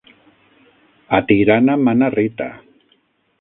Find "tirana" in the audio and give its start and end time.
1.27-1.75